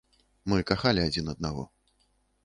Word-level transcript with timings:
Мы 0.53 0.57
кахалі 0.69 1.03
адзін 1.09 1.29
аднаго. 1.33 1.63